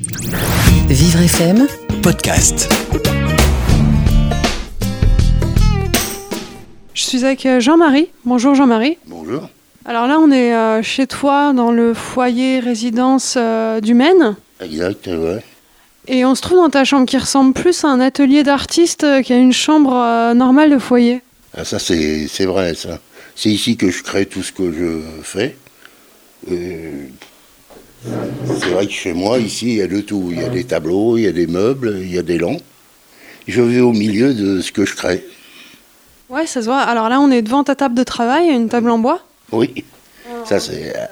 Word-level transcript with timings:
Vivre 0.00 1.22
FM, 1.22 1.66
podcast. 2.04 2.72
Je 6.94 7.02
suis 7.02 7.24
avec 7.24 7.44
euh, 7.46 7.58
Jean-Marie. 7.58 8.08
Bonjour 8.24 8.54
Jean-Marie. 8.54 8.96
Bonjour. 9.06 9.50
Alors 9.84 10.06
là, 10.06 10.20
on 10.20 10.30
est 10.30 10.54
euh, 10.54 10.84
chez 10.84 11.08
toi 11.08 11.52
dans 11.52 11.72
le 11.72 11.94
foyer 11.94 12.60
résidence 12.60 13.34
euh, 13.36 13.80
du 13.80 13.94
Maine. 13.94 14.36
Exact, 14.60 15.08
ouais. 15.08 15.42
Et 16.06 16.24
on 16.24 16.36
se 16.36 16.42
trouve 16.42 16.58
dans 16.58 16.70
ta 16.70 16.84
chambre 16.84 17.04
qui 17.04 17.18
ressemble 17.18 17.52
plus 17.52 17.82
à 17.84 17.88
un 17.88 17.98
atelier 17.98 18.44
d'artiste 18.44 19.04
qu'à 19.24 19.36
une 19.36 19.52
chambre 19.52 20.32
normale 20.32 20.70
de 20.70 20.78
foyer. 20.78 21.22
Ah, 21.56 21.64
ça, 21.64 21.80
c'est 21.80 22.28
c'est 22.28 22.46
vrai, 22.46 22.74
ça. 22.74 23.00
C'est 23.34 23.50
ici 23.50 23.76
que 23.76 23.90
je 23.90 24.04
crée 24.04 24.26
tout 24.26 24.44
ce 24.44 24.52
que 24.52 24.70
je 24.72 25.00
fais. 25.24 25.56
Euh, 26.52 27.08
vrai 28.78 28.86
que 28.86 28.92
chez 28.92 29.12
moi, 29.12 29.38
ici, 29.38 29.66
il 29.66 29.74
y 29.76 29.82
a 29.82 29.86
de 29.88 30.00
tout. 30.00 30.28
Il 30.30 30.40
y 30.40 30.44
a 30.44 30.48
des 30.48 30.64
tableaux, 30.64 31.16
il 31.18 31.24
y 31.24 31.26
a 31.26 31.32
des 31.32 31.46
meubles, 31.46 31.98
il 32.00 32.12
y 32.14 32.18
a 32.18 32.22
des 32.22 32.38
lampes. 32.38 32.62
Je 33.46 33.60
vais 33.60 33.80
au 33.80 33.92
milieu 33.92 34.34
de 34.34 34.60
ce 34.60 34.70
que 34.72 34.84
je 34.84 34.94
crée. 34.94 35.24
Ouais, 36.28 36.46
ça 36.46 36.60
se 36.60 36.66
voit. 36.66 36.78
Alors 36.80 37.08
là, 37.08 37.18
on 37.20 37.30
est 37.30 37.42
devant 37.42 37.64
ta 37.64 37.74
table 37.74 37.94
de 37.94 38.04
travail, 38.04 38.48
une 38.48 38.68
table 38.68 38.90
en 38.90 38.98
bois? 38.98 39.20
Oui, 39.50 39.84
ça, 40.44 40.60
c'est. 40.60 40.94
euh, 40.96 41.06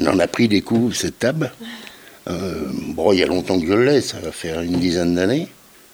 on 0.00 0.06
en 0.08 0.18
a 0.18 0.26
pris 0.26 0.48
des 0.48 0.60
coups, 0.62 0.96
cette 0.96 1.18
table. 1.18 1.52
Euh, 2.28 2.62
bon, 2.88 3.12
il 3.12 3.20
y 3.20 3.22
a 3.22 3.26
longtemps 3.26 3.60
que 3.60 3.66
je 3.66 3.74
l'ai, 3.74 4.00
ça 4.00 4.18
va 4.18 4.32
faire 4.32 4.60
une 4.62 4.78
dizaine 4.80 5.14
d'années. 5.14 5.46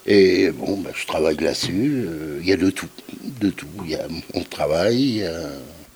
Et 0.06 0.50
bon, 0.50 0.78
bah, 0.78 0.90
je 0.94 1.06
travaille 1.06 1.36
là-dessus. 1.36 2.04
euh, 2.06 2.38
Il 2.40 2.48
y 2.48 2.52
a 2.52 2.56
de 2.56 2.70
tout. 2.70 2.88
De 3.40 3.50
tout. 3.50 3.66
Il 3.84 3.90
y 3.90 3.96
a 3.96 4.06
mon 4.34 4.42
travail, 4.44 4.96
il 4.96 5.16
y 5.18 5.24
a. 5.24 5.38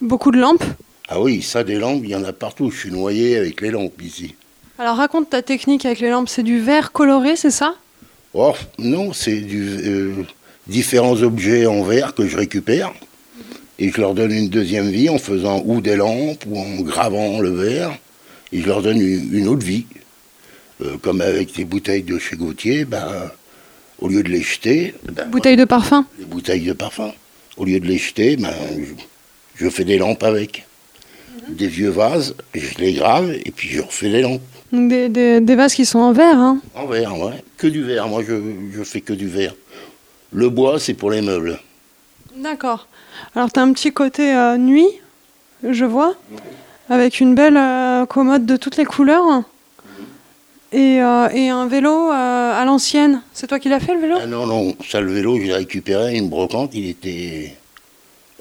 Beaucoup 0.01 0.31
de 0.31 0.37
lampes? 0.37 0.63
Ah 1.07 1.21
oui, 1.21 1.41
ça, 1.41 1.63
des 1.63 1.75
lampes, 1.75 2.01
il 2.03 2.09
y 2.11 2.15
en 2.15 2.23
a 2.25 2.33
partout. 2.33 2.69
Je 2.69 2.77
suis 2.77 2.91
noyé 2.91 3.37
avec 3.37 3.61
les 3.61 3.71
lampes 3.71 4.01
ici. 4.03 4.35
Alors 4.77 4.97
raconte 4.97 5.29
ta 5.29 5.41
technique 5.41 5.85
avec 5.85 5.99
les 5.99 6.09
lampes. 6.09 6.29
C'est 6.29 6.43
du 6.43 6.59
verre 6.59 6.91
coloré, 6.91 7.35
c'est 7.35 7.51
ça? 7.51 7.75
Oh, 8.33 8.53
non, 8.77 9.13
c'est 9.13 9.39
du, 9.39 9.61
euh, 9.85 10.13
différents 10.67 11.21
objets 11.21 11.65
en 11.65 11.83
verre 11.83 12.13
que 12.13 12.27
je 12.27 12.35
récupère. 12.35 12.91
Et 13.79 13.91
je 13.91 13.99
leur 14.01 14.13
donne 14.13 14.31
une 14.31 14.49
deuxième 14.49 14.89
vie 14.89 15.09
en 15.09 15.17
faisant 15.17 15.61
ou 15.65 15.81
des 15.81 15.95
lampes 15.95 16.43
ou 16.47 16.59
en 16.59 16.81
gravant 16.81 17.39
le 17.39 17.49
verre. 17.49 17.97
Et 18.51 18.61
je 18.61 18.67
leur 18.67 18.81
donne 18.81 18.99
une, 18.99 19.33
une 19.33 19.47
autre 19.47 19.65
vie. 19.65 19.85
Euh, 20.81 20.97
comme 21.01 21.21
avec 21.21 21.55
des 21.55 21.63
bouteilles 21.63 22.03
de 22.03 22.19
chez 22.19 22.35
Gauthier, 22.35 22.83
ben, 22.83 23.31
au 23.99 24.09
lieu 24.09 24.23
de 24.23 24.29
les 24.29 24.41
jeter, 24.41 24.93
ben, 25.09 25.25
Bouteille 25.29 25.55
de 25.55 25.63
parfum. 25.63 26.05
les 26.19 26.25
bouteilles 26.25 26.65
de 26.65 26.73
parfum, 26.73 27.13
au 27.55 27.63
lieu 27.63 27.79
de 27.79 27.85
les 27.87 27.97
jeter, 27.97 28.35
ben, 28.35 28.53
je, 28.77 29.63
je 29.63 29.69
fais 29.69 29.85
des 29.85 29.97
lampes 29.97 30.23
avec. 30.23 30.65
Des 31.49 31.67
vieux 31.67 31.89
vases, 31.89 32.35
je 32.53 32.77
les 32.79 32.93
grave 32.93 33.31
et 33.45 33.51
puis 33.51 33.69
je 33.69 33.81
refais 33.81 34.09
des 34.09 34.21
lampes. 34.21 34.41
Donc 34.71 34.89
des, 34.89 35.09
des- 35.09 35.39
des 35.41 35.55
vases 35.55 35.73
qui 35.75 35.85
sont 35.85 35.99
en 35.99 36.11
verre. 36.11 36.37
Hein. 36.39 36.59
En 36.73 36.87
verre, 36.87 37.17
ouais. 37.19 37.43
Que 37.57 37.67
du 37.67 37.83
verre. 37.83 38.07
Moi, 38.07 38.23
je, 38.27 38.33
je 38.75 38.83
fais 38.83 39.01
que 39.01 39.13
du 39.13 39.27
verre. 39.27 39.53
Le 40.33 40.49
bois, 40.49 40.79
c'est 40.79 40.95
pour 40.95 41.11
les 41.11 41.21
meubles. 41.21 41.59
D'accord. 42.35 42.87
Alors 43.35 43.51
tu 43.51 43.59
as 43.59 43.63
un 43.63 43.71
petit 43.73 43.93
côté 43.93 44.35
euh, 44.35 44.57
nuit, 44.57 44.87
je 45.63 45.85
vois, 45.85 46.15
avec 46.89 47.19
une 47.19 47.35
belle 47.35 47.57
euh, 47.57 48.05
commode 48.05 48.45
de 48.45 48.57
toutes 48.57 48.75
les 48.77 48.85
couleurs. 48.85 49.43
Et, 50.73 51.01
euh, 51.01 51.29
et 51.29 51.47
un 51.49 51.67
vélo 51.67 52.09
à 52.11 52.61
l'ancienne. 52.65 53.21
C'est 53.33 53.47
toi 53.47 53.59
qui 53.59 53.69
l'as 53.69 53.79
fait 53.79 53.93
le 53.93 54.01
vélo? 54.01 54.15
Ah 54.21 54.25
non, 54.25 54.45
non, 54.45 54.75
ça, 54.89 54.99
le 54.99 55.13
vélo, 55.13 55.37
je 55.37 55.43
l'ai 55.43 55.53
récupéré, 55.53 56.17
une 56.17 56.27
brocante, 56.27 56.71
il 56.73 56.89
était 56.89 57.55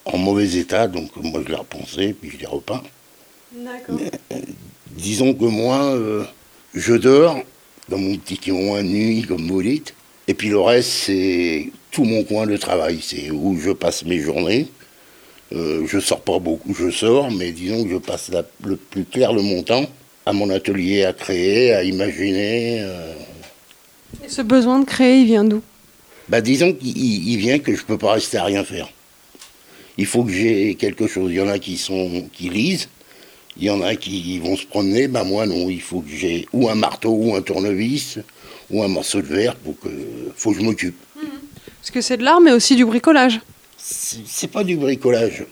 en 0.07 0.19
mauvais 0.19 0.57
état, 0.57 0.87
donc 0.89 1.11
moi, 1.17 1.41
je 1.45 1.49
l'ai 1.51 1.57
repensé, 1.59 2.13
puis 2.19 2.31
je 2.31 2.39
l'ai 2.39 2.47
repeint. 2.47 2.83
D'accord. 3.53 3.99
Disons 4.91 5.35
que 5.35 5.45
moi, 5.45 5.83
euh, 5.95 6.25
je 6.75 6.95
dors 6.95 7.39
dans 7.89 7.99
mon 7.99 8.17
petit 8.17 8.39
coin 8.39 8.83
de 8.83 8.89
nuit, 8.89 9.23
comme 9.23 9.47
vous 9.49 9.63
dites, 9.63 9.95
et 10.29 10.35
puis 10.35 10.49
le 10.49 10.61
reste, 10.61 10.91
c'est 10.91 11.71
tout 11.91 12.05
mon 12.05 12.25
coin 12.25 12.47
de 12.47 12.57
travail. 12.57 12.99
C'est 13.03 13.31
où 13.31 13.59
je 13.59 13.71
passe 13.71 14.05
mes 14.05 14.19
journées. 14.21 14.69
Euh, 15.53 15.87
je 15.87 15.99
sors 16.01 16.21
pas 16.21 16.39
beaucoup, 16.39 16.75
je 16.75 16.91
sors, 16.91 17.31
mais 17.31 17.53
disons 17.53 17.85
que 17.85 17.91
je 17.91 17.97
passe 17.99 18.31
la- 18.31 18.45
le 18.65 18.77
plus 18.77 19.05
clair 19.05 19.33
de 19.35 19.41
mon 19.43 19.63
temps 19.63 19.87
à 20.27 20.33
mon 20.33 20.49
atelier 20.51 21.05
à 21.05 21.13
créer, 21.13 21.73
à 21.75 21.83
imaginer. 21.85 22.79
euh. 22.81 23.13
Et 24.25 24.29
ce 24.29 24.41
besoin 24.43 24.81
de 24.81 24.85
créer, 24.87 25.21
il 25.21 25.27
vient 25.27 25.45
d'où? 25.45 25.63
Bah, 26.29 26.41
disons 26.41 26.73
qu'il 26.73 26.97
il- 26.97 27.29
il 27.33 27.37
vient 27.37 27.59
que 27.59 27.75
je 27.75 27.85
peux 27.85 27.99
pas 27.99 28.13
rester 28.15 28.39
à 28.39 28.45
rien 28.45 28.65
faire. 28.65 28.89
Il 29.97 30.07
faut 30.07 30.25
que 30.25 30.33
j'ai 30.33 30.75
quelque 30.75 31.07
chose. 31.07 31.31
Il 31.31 31.37
y 31.37 31.41
en 31.41 31.49
a 31.49 31.59
qui 31.59 31.77
sont 31.77 32.29
qui 32.33 32.49
lisent, 32.49 32.89
il 33.57 33.65
y 33.65 33.71
en 33.71 33.81
a 33.83 33.95
qui 33.95 34.39
vont 34.39 34.57
se 34.57 34.67
promener. 34.67 35.09
Bah 35.09 35.25
moi 35.25 35.47
non, 35.47 35.71
il 35.71 35.81
faut 35.81 36.01
que 36.01 36.11
j'ai 36.11 36.49
ou 36.53 36.69
un 36.69 36.75
marteau 36.75 37.11
ou 37.11 37.35
un 37.35 37.43
tournevis 37.43 38.19
ou 38.71 38.83
un 38.83 38.89
morceau 38.89 39.23
de 39.23 39.27
verre 39.27 39.55
pour 39.57 39.79
que 39.79 39.89
faut 40.37 40.53
que 40.53 40.59
je 40.59 40.65
m'occupe. 40.65 40.97
Parce 41.81 41.91
que 41.91 42.01
c'est 42.01 42.17
de 42.17 42.25
l'art, 42.25 42.41
mais 42.41 42.53
aussi 42.53 42.77
du 42.77 42.85
bricolage. 42.85 43.41
C'est 43.77 44.51
pas 44.51 44.65
du 44.65 44.77
bricolage. 44.77 45.45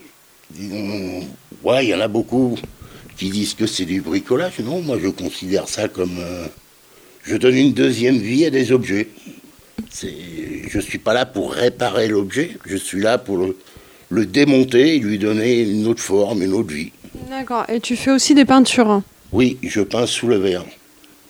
Disons, 0.49 1.23
ouais, 1.63 1.85
il 1.85 1.89
y 1.89 1.93
en 1.93 1.99
a 1.99 2.07
beaucoup 2.07 2.57
qui 3.17 3.29
disent 3.29 3.53
que 3.53 3.67
c'est 3.67 3.85
du 3.85 4.01
bricolage. 4.01 4.59
Non, 4.59 4.81
moi 4.81 4.97
je 5.01 5.07
considère 5.07 5.69
ça 5.69 5.87
comme 5.87 6.17
euh, 6.19 6.47
je 7.23 7.37
donne 7.37 7.55
une 7.55 7.73
deuxième 7.73 8.17
vie 8.17 8.45
à 8.45 8.49
des 8.49 8.71
objets. 8.71 9.07
Je 10.01 10.79
suis 10.79 10.97
pas 10.97 11.13
là 11.13 11.25
pour 11.25 11.53
réparer 11.53 12.07
l'objet, 12.07 12.57
je 12.65 12.75
suis 12.75 12.99
là 12.99 13.17
pour 13.17 13.37
le, 13.37 13.55
le 14.13 14.25
démonter 14.25 14.95
et 14.95 14.99
lui 14.99 15.17
donner 15.17 15.61
une 15.61 15.87
autre 15.87 16.01
forme, 16.01 16.41
une 16.43 16.53
autre 16.53 16.73
vie. 16.73 16.91
D'accord. 17.29 17.65
Et 17.69 17.79
tu 17.79 17.95
fais 17.95 18.11
aussi 18.11 18.35
des 18.35 18.45
peintures. 18.45 18.89
hein? 18.89 19.03
Oui, 19.31 19.57
je 19.63 19.81
peins 19.81 20.05
sous 20.05 20.27
le 20.27 20.37
verre. 20.37 20.65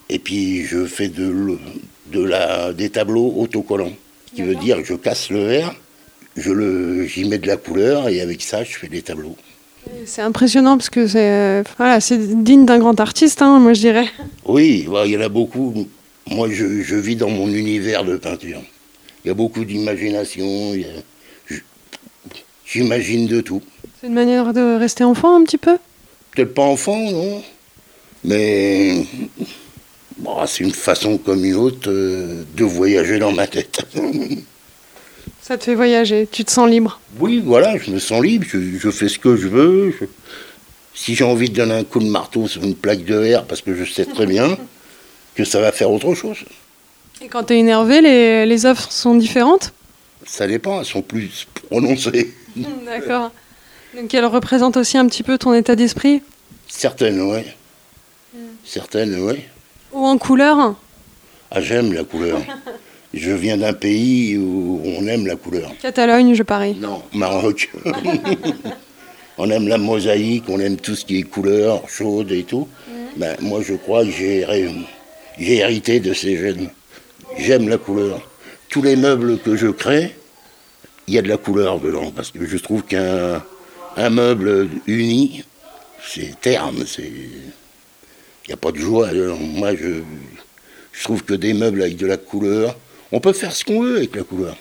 Et 0.09 0.19
puis 0.19 0.65
je 0.65 0.85
fais 0.85 1.07
de, 1.07 1.57
la, 2.13 2.73
des 2.73 2.89
tableaux 2.89 3.33
autocollants. 3.37 3.93
Ce 4.29 4.35
qui 4.35 4.41
veut 4.41 4.55
dire 4.55 4.77
que 4.77 4.83
je 4.83 4.95
casse 4.95 5.29
le 5.29 5.43
verre, 5.45 5.73
je 6.35 6.51
le, 6.51 7.05
j'y 7.05 7.23
mets 7.27 7.37
de 7.37 7.47
la 7.47 7.57
couleur 7.57 8.09
et 8.09 8.19
avec 8.21 8.41
ça 8.41 8.63
je 8.63 8.73
fais 8.75 8.87
des 8.89 9.01
tableaux. 9.01 9.37
C'est 10.05 10.21
impressionnant 10.21 10.77
parce 10.77 10.89
que 10.89 11.07
c'est 11.07 11.29
euh, 11.31 11.63
voilà, 11.77 11.99
c'est 12.01 12.17
digne 12.43 12.65
d'un 12.65 12.79
grand 12.79 12.99
artiste, 12.99 13.41
hein, 13.41 13.59
moi 13.59 13.73
je 13.73 13.81
dirais. 13.81 14.07
Oui, 14.45 14.85
ouais, 14.89 15.07
il 15.09 15.13
y 15.13 15.17
en 15.17 15.21
a 15.21 15.29
beaucoup. 15.29 15.87
Moi 16.29 16.47
je, 16.49 16.81
je 16.81 16.95
vis 16.95 17.15
dans 17.15 17.29
mon 17.29 17.47
univers 17.49 18.03
de 18.03 18.17
peinture. 18.17 18.61
Il 19.23 19.27
y 19.27 19.31
a 19.31 19.33
beaucoup 19.33 19.63
d'imagination. 19.65 20.73
il 20.73 20.81
y 20.81 20.85
a- 20.85 20.87
je- 20.87 21.01
J'imagine 22.77 23.27
de 23.27 23.39
tout. 23.39 23.61
C'est 24.01 24.07
une 24.07 24.13
manière 24.15 24.51
de 24.51 24.79
rester 24.79 25.03
enfant 25.03 25.39
un 25.39 25.43
petit 25.43 25.59
peu? 25.59 25.77
Peut-être 26.31 26.55
pas 26.55 26.63
enfant, 26.63 26.97
non 27.11 27.43
Mais 28.23 29.05
bon, 30.17 30.37
c'est 30.47 30.63
une 30.63 30.71
façon 30.73 31.19
comme 31.19 31.45
une 31.45 31.53
autre 31.53 31.87
euh, 31.91 32.43
de 32.55 32.63
voyager 32.63 33.19
dans 33.19 33.31
ma 33.31 33.45
tête. 33.45 33.81
Ça 35.43 35.55
te 35.57 35.65
fait 35.65 35.75
voyager, 35.75 36.27
tu 36.31 36.43
te 36.45 36.51
sens 36.51 36.67
libre? 36.67 36.99
Oui, 37.19 37.43
voilà, 37.45 37.77
je 37.77 37.91
me 37.91 37.99
sens 37.99 38.23
libre, 38.23 38.45
je, 38.49 38.57
je 38.79 38.89
fais 38.89 39.07
ce 39.07 39.19
que 39.19 39.35
je 39.35 39.47
veux. 39.47 39.91
je- 39.91 40.05
Si 40.95 41.13
j'ai 41.13 41.25
envie 41.25 41.49
de 41.51 41.55
donner 41.55 41.75
un 41.75 41.83
coup 41.83 41.99
de 41.99 42.09
marteau 42.09 42.47
sur 42.47 42.63
une 42.63 42.75
plaque 42.75 43.03
de 43.05 43.15
verre, 43.15 43.45
parce 43.45 43.61
que 43.61 43.75
je 43.75 43.83
sais 43.83 44.05
très 44.05 44.25
bien 44.25 44.57
que 45.35 45.43
ça 45.43 45.59
va 45.61 45.71
faire 45.71 45.91
autre 45.91 46.15
chose. 46.15 46.37
Et 47.21 47.27
quand 47.27 47.43
tu 47.43 47.53
es 47.53 47.59
énervé, 47.59 48.01
les, 48.01 48.47
les 48.47 48.65
œuvres 48.65 48.91
sont 48.91 49.13
différentes? 49.13 49.73
Ça 50.25 50.47
dépend, 50.47 50.79
elles 50.79 50.85
sont 50.87 51.03
plus 51.03 51.45
prononcées. 51.69 52.33
D'accord. 52.85 53.31
Donc 53.95 54.13
elles 54.13 54.25
représentent 54.25 54.77
aussi 54.77 54.97
un 54.97 55.07
petit 55.07 55.23
peu 55.23 55.37
ton 55.37 55.53
état 55.53 55.75
d'esprit? 55.75 56.21
Certaines, 56.67 57.21
oui. 57.21 57.41
Certaines, 58.65 59.15
oui. 59.19 59.35
Ou 59.91 60.05
en 60.05 60.17
couleur? 60.17 60.75
Ah, 61.51 61.61
j'aime 61.61 61.93
la 61.93 62.03
couleur. 62.03 62.41
Je 63.13 63.31
viens 63.31 63.57
d'un 63.57 63.73
pays 63.73 64.37
où 64.37 64.81
on 64.83 65.05
aime 65.05 65.27
la 65.27 65.35
couleur. 65.35 65.71
Catalogne, 65.79 66.33
je 66.33 66.41
parie. 66.41 66.73
Non, 66.73 67.03
Maroc. 67.13 67.69
on 69.37 69.51
aime 69.51 69.67
la 69.67 69.77
mosaïque, 69.77 70.45
on 70.47 70.59
aime 70.59 70.77
tout 70.77 70.95
ce 70.95 71.05
qui 71.05 71.19
est 71.19 71.23
couleur, 71.23 71.87
chaude 71.87 72.31
et 72.31 72.41
tout. 72.41 72.67
Ben, 73.17 73.35
moi, 73.39 73.61
je 73.61 73.75
crois 73.75 74.03
que 74.03 74.09
j'ai 74.09 74.47
hérité 75.37 75.99
de 75.99 76.11
ces 76.11 76.37
gènes. 76.37 76.71
J'aime 77.37 77.69
la 77.69 77.77
couleur. 77.77 78.27
Tous 78.69 78.81
les 78.81 78.95
meubles 78.95 79.37
que 79.37 79.55
je 79.55 79.67
crée, 79.67 80.15
il 81.07 81.13
y 81.13 81.17
a 81.17 81.21
de 81.21 81.29
la 81.29 81.37
couleur 81.37 81.79
dedans, 81.79 82.11
parce 82.11 82.31
que 82.31 82.45
je 82.45 82.57
trouve 82.57 82.83
qu'un 82.83 83.43
un 83.95 84.09
meuble 84.09 84.69
uni, 84.87 85.43
c'est 86.05 86.39
terme, 86.41 86.85
c'est... 86.85 87.03
Il 87.03 88.49
n'y 88.49 88.53
a 88.53 88.57
pas 88.57 88.71
de 88.71 88.77
joie 88.77 89.09
dedans. 89.13 89.37
Moi, 89.37 89.75
je, 89.75 90.01
je 90.91 91.03
trouve 91.03 91.23
que 91.23 91.33
des 91.33 91.53
meubles 91.53 91.81
avec 91.81 91.95
de 91.95 92.05
la 92.05 92.17
couleur, 92.17 92.75
on 93.11 93.19
peut 93.19 93.33
faire 93.33 93.53
ce 93.53 93.63
qu'on 93.63 93.81
veut 93.81 93.97
avec 93.97 94.15
la 94.15 94.23
couleur. 94.23 94.57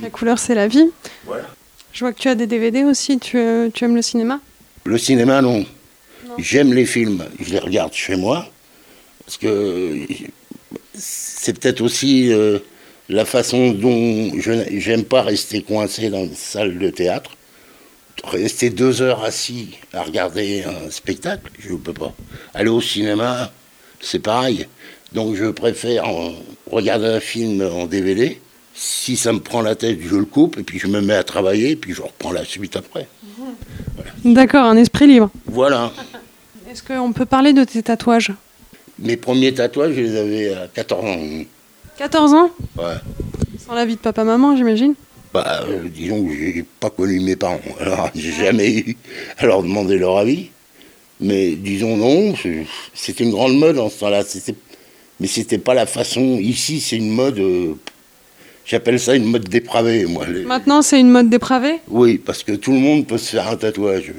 La 0.00 0.10
couleur, 0.10 0.38
c'est 0.38 0.54
la 0.54 0.68
vie. 0.68 0.90
Voilà. 1.24 1.46
Je 1.92 2.00
vois 2.00 2.12
que 2.12 2.18
tu 2.18 2.28
as 2.28 2.34
des 2.34 2.46
DVD 2.46 2.84
aussi, 2.84 3.18
tu, 3.18 3.38
tu 3.72 3.84
aimes 3.84 3.94
le 3.94 4.02
cinéma? 4.02 4.40
Le 4.84 4.98
cinéma, 4.98 5.40
non. 5.42 5.64
J'aime 6.38 6.72
les 6.72 6.86
films, 6.86 7.24
je 7.40 7.50
les 7.50 7.58
regarde 7.58 7.92
chez 7.92 8.16
moi, 8.16 8.48
parce 9.24 9.36
que 9.36 10.06
c'est 10.94 11.58
peut-être 11.58 11.82
aussi 11.82 12.32
euh, 12.32 12.58
la 13.08 13.24
façon 13.24 13.70
dont 13.72 14.32
je 14.38 14.52
n- 14.52 14.66
j'aime 14.78 15.04
pas 15.04 15.22
rester 15.22 15.62
coincé 15.62 16.08
dans 16.10 16.24
une 16.24 16.34
salle 16.34 16.78
de 16.78 16.90
théâtre. 16.90 17.30
Rester 18.24 18.70
deux 18.70 19.02
heures 19.02 19.24
assis 19.24 19.70
à 19.92 20.02
regarder 20.02 20.64
un 20.64 20.90
spectacle, 20.90 21.50
je 21.58 21.72
ne 21.72 21.78
peux 21.78 21.92
pas. 21.94 22.12
Aller 22.54 22.68
au 22.70 22.80
cinéma, 22.80 23.50
c'est 24.00 24.20
pareil. 24.20 24.66
Donc 25.12 25.34
je 25.34 25.46
préfère 25.46 26.04
regarder 26.70 27.06
un 27.06 27.20
film 27.20 27.62
en 27.62 27.86
DVD. 27.86 28.40
Si 28.74 29.16
ça 29.16 29.32
me 29.32 29.40
prend 29.40 29.60
la 29.60 29.74
tête, 29.74 29.98
je 30.00 30.14
le 30.16 30.24
coupe 30.24 30.56
et 30.58 30.62
puis 30.62 30.78
je 30.78 30.86
me 30.86 31.00
mets 31.00 31.14
à 31.14 31.24
travailler 31.24 31.70
et 31.72 31.76
puis 31.76 31.92
je 31.92 32.00
reprends 32.02 32.32
la 32.32 32.44
suite 32.44 32.76
après. 32.76 33.06
D'accord, 34.24 34.64
un 34.66 34.76
esprit 34.76 35.06
libre. 35.06 35.30
Voilà. 35.46 35.92
Est-ce 36.70 36.82
qu'on 36.82 37.12
peut 37.12 37.26
parler 37.26 37.52
de 37.52 37.64
tes 37.64 37.82
tatouages? 37.82 38.32
Mes 38.98 39.16
premiers 39.16 39.52
tatouages, 39.52 39.94
je 39.94 40.00
les 40.00 40.16
avais 40.16 40.54
à 40.54 40.68
14 40.72 41.04
ans. 41.04 41.18
14 41.98 42.32
ans 42.34 42.50
Ouais. 42.78 42.94
Sans 43.64 43.74
la 43.74 43.84
vie 43.84 43.94
de 43.96 44.00
papa-maman, 44.00 44.56
j'imagine 44.56 44.94
Bah, 45.32 45.62
euh, 45.68 45.88
disons 45.88 46.24
que 46.26 46.32
j'ai 46.34 46.64
pas 46.80 46.90
connu 46.90 47.20
mes 47.20 47.36
parents. 47.36 47.60
Alors, 47.80 48.10
j'ai 48.14 48.32
jamais 48.32 48.76
eu 48.78 48.96
à 49.38 49.46
leur 49.46 49.62
demander 49.62 49.98
leur 49.98 50.18
avis. 50.18 50.50
Mais 51.20 51.52
disons 51.52 51.96
non, 51.96 52.34
c'est- 52.40 52.66
c'était 52.94 53.24
une 53.24 53.30
grande 53.30 53.56
mode 53.56 53.78
en 53.78 53.88
ce 53.88 54.00
temps-là. 54.00 54.22
Mais 55.20 55.26
c'était 55.28 55.58
pas 55.58 55.74
la 55.74 55.86
façon. 55.86 56.38
Ici, 56.40 56.80
c'est 56.80 56.96
une 56.96 57.10
mode. 57.10 57.38
euh, 57.38 57.74
J'appelle 58.64 59.00
ça 59.00 59.14
une 59.16 59.24
mode 59.24 59.48
dépravée, 59.48 60.06
moi. 60.06 60.24
Les- 60.26 60.44
Maintenant, 60.44 60.82
c'est 60.82 60.98
une 61.00 61.10
mode 61.10 61.28
dépravée 61.28 61.80
Oui, 61.88 62.18
parce 62.18 62.44
que 62.44 62.52
tout 62.52 62.70
le 62.72 62.78
monde 62.78 63.06
peut 63.08 63.18
se 63.18 63.30
faire 63.30 63.48
un 63.48 63.56
tatouage. 63.56 64.12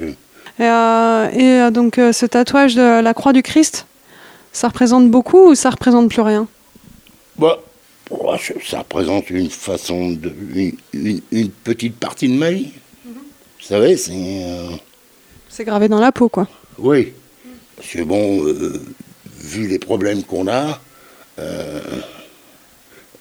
Et, 0.60 0.64
euh, 0.64 1.68
et, 1.68 1.72
donc, 1.72 1.96
ce 1.96 2.26
tatouage 2.26 2.76
de 2.76 3.02
la 3.02 3.14
croix 3.14 3.32
du 3.32 3.42
Christ, 3.42 3.86
ça 4.52 4.68
représente 4.68 5.10
beaucoup 5.10 5.50
ou 5.52 5.56
ça 5.56 5.70
représente 5.70 6.10
plus 6.10 6.22
rien? 6.22 6.48
Bah, 7.38 7.60
oh, 8.10 8.36
ça 8.64 8.80
représente 8.80 9.30
une 9.30 9.50
façon 9.50 10.12
de. 10.12 10.32
une, 10.56 10.78
une- 10.94 11.22
une 11.32 11.50
petite 11.50 11.96
partie 11.98 12.28
de 12.28 12.34
ma 12.34 12.52
vie. 12.52 12.72
Vous 13.06 13.68
savez, 13.70 13.98
c'est. 13.98 14.12
euh, 14.14 14.70
C'est 15.50 15.64
gravé 15.66 15.88
dans 15.88 16.00
la 16.00 16.12
peau, 16.12 16.30
quoi. 16.30 16.48
Oui. 16.78 17.14
Parce 17.76 17.88
que 17.90 18.04
bon, 18.04 18.46
euh, 18.46 18.82
vu 19.40 19.68
les 19.68 19.80
problèmes 19.80 20.24
qu'on 20.24 20.48
a, 20.48 20.80
euh, 21.40 21.80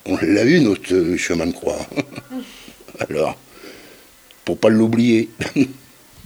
on 0.05 0.17
l'a 0.20 0.44
eu 0.44 0.61
notre 0.61 1.17
chemin 1.17 1.47
de 1.47 1.53
croix. 1.53 1.79
Alors, 3.08 3.37
pour 4.44 4.58
pas 4.58 4.69
l'oublier. 4.69 5.31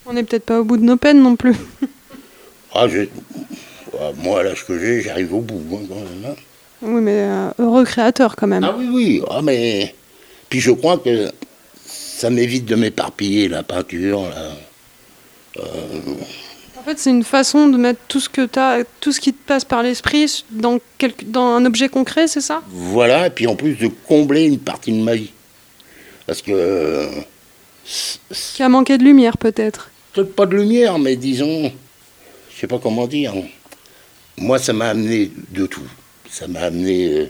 On 0.07 0.13
n'est 0.13 0.23
peut-être 0.25 0.45
pas 0.47 0.61
au 0.61 0.65
bout 0.65 0.77
de 0.77 0.83
nos 0.85 0.97
peines 0.97 1.23
non 1.23 1.37
plus. 1.37 1.55
ah, 2.75 2.87
moi, 4.17 4.41
à 4.41 4.43
l'âge 4.43 4.65
que 4.67 4.79
j'ai, 4.79 5.03
j'arrive 5.03 5.35
au 5.35 5.41
bout 5.41 5.63
hein, 5.77 5.87
quand 5.89 5.95
même. 5.97 6.33
hein. 6.33 6.35
Oui, 6.83 7.01
mais 7.01 7.21
euh, 7.23 7.51
heureux 7.59 7.85
créateur 7.85 8.37
quand 8.37 8.47
même. 8.47 8.65
Ah 8.65 8.75
oui, 8.77 8.89
oui. 8.93 9.23
Ah, 9.31 9.41
mais. 9.43 9.95
Puis 10.49 10.61
je 10.61 10.71
crois 10.71 10.99
que 10.99 11.31
ça 11.85 12.31
m'évite 12.31 12.65
de 12.67 12.75
m'éparpiller, 12.77 13.49
la 13.49 13.63
peinture. 13.63 14.23
là. 14.23 14.53
En 16.79 16.83
fait, 16.85 16.99
c'est 16.99 17.11
une 17.11 17.25
façon 17.25 17.67
de 17.69 17.77
mettre 17.77 18.01
tout 18.09 18.21
ce 18.21 18.29
que 18.29 18.45
t'as, 18.47 18.85
tout 19.01 19.11
ce 19.11 19.21
qui 19.21 19.33
te 19.33 19.47
passe 19.47 19.65
par 19.65 19.83
l'esprit 19.83 20.45
dans, 20.51 20.79
un 21.35 21.65
objet 21.65 21.89
concret, 21.89 22.29
c'est 22.29 22.41
ça? 22.41 22.63
Voilà, 22.69 23.27
et 23.27 23.31
puis 23.31 23.47
en 23.47 23.57
plus 23.57 23.75
de 23.75 23.89
combler 24.07 24.45
une 24.45 24.59
partie 24.59 24.93
de 24.93 25.03
ma 25.03 25.15
vie. 25.15 25.33
Parce 26.27 26.43
que. 26.43 26.53
euh, 26.53 27.07
Qui 28.55 28.63
a 28.63 28.69
manqué 28.69 28.99
de 28.99 29.03
lumière, 29.05 29.37
peut-être. 29.39 29.91
peut-être 30.13 30.35
pas 30.35 30.47
de 30.47 30.57
lumière, 30.57 30.99
mais 30.99 31.17
disons, 31.17 31.73
je 32.55 32.61
sais 32.61 32.67
pas 32.67 32.79
comment 32.79 33.07
dire. 33.07 33.33
Moi, 34.37 34.59
ça 34.59 34.73
m'a 34.73 34.91
amené 34.91 35.33
de 35.51 35.67
tout. 35.67 35.81
Ça 36.31 36.49
m'a 36.49 36.61
amené 36.61 37.13
euh, 37.21 37.27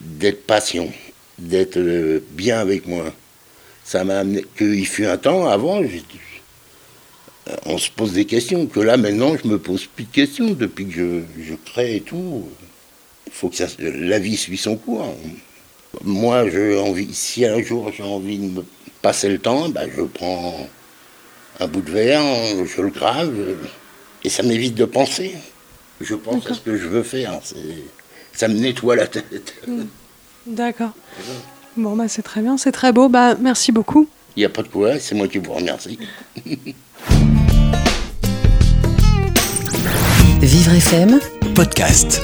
d'être 0.00 0.46
patient, 0.46 0.88
d'être 1.38 1.78
euh, 1.78 2.20
bien 2.30 2.58
avec 2.58 2.86
moi. 2.86 3.04
Ça 3.84 4.04
m'a 4.04 4.18
amené 4.20 4.44
qu'il 4.56 4.86
fut 4.86 5.06
un 5.06 5.16
temps 5.16 5.46
avant, 5.48 5.82
euh, 5.82 7.56
on 7.66 7.78
se 7.78 7.90
pose 7.90 8.12
des 8.12 8.24
questions. 8.26 8.66
Que 8.66 8.80
là, 8.80 8.96
maintenant, 8.96 9.36
je 9.42 9.48
me 9.48 9.58
pose 9.58 9.86
plus 9.86 10.04
de 10.04 10.12
questions 10.12 10.50
depuis 10.50 10.86
que 10.86 10.92
je, 10.92 11.42
je 11.42 11.54
crée 11.54 11.96
et 11.96 12.00
tout. 12.00 12.48
Il 13.26 13.32
faut 13.32 13.48
que 13.48 13.56
ça, 13.56 13.66
la 13.78 14.18
vie 14.18 14.36
suit 14.36 14.56
son 14.58 14.76
cours. 14.76 15.14
Moi, 16.04 16.48
j'ai 16.50 16.78
envie, 16.78 17.12
si 17.14 17.44
un 17.44 17.62
jour 17.62 17.90
j'ai 17.96 18.02
envie 18.02 18.38
de 18.38 18.44
me 18.58 18.64
passer 19.02 19.28
le 19.28 19.38
temps, 19.38 19.68
ben, 19.68 19.88
je 19.94 20.02
prends 20.02 20.68
un 21.60 21.66
bout 21.66 21.80
de 21.80 21.90
verre, 21.90 22.22
je 22.66 22.82
le 22.82 22.90
grave, 22.90 23.34
et 24.22 24.28
ça 24.28 24.42
m'évite 24.42 24.74
de 24.74 24.84
penser. 24.84 25.32
Je 26.00 26.14
pense 26.14 26.46
à 26.46 26.54
ce 26.54 26.60
que 26.60 26.76
je 26.76 26.86
veux 26.86 27.02
faire. 27.02 27.40
c'est- 27.42 27.56
Ça 28.38 28.46
me 28.46 28.54
nettoie 28.54 28.94
la 28.94 29.08
tête. 29.08 29.52
D'accord. 30.46 30.92
Bon, 31.76 31.96
bah, 31.96 32.06
c'est 32.06 32.22
très 32.22 32.40
bien, 32.40 32.56
c'est 32.56 32.70
très 32.70 32.92
beau. 32.92 33.08
Bah, 33.08 33.34
merci 33.34 33.72
beaucoup. 33.72 34.08
Il 34.36 34.40
n'y 34.42 34.44
a 34.44 34.48
pas 34.48 34.62
de 34.62 34.68
quoi, 34.68 34.96
c'est 35.00 35.16
moi 35.16 35.26
qui 35.26 35.38
vous 35.38 35.52
remercie. 35.52 35.98
Vivre 40.40 40.72
FM 40.72 41.18
podcast. 41.56 42.22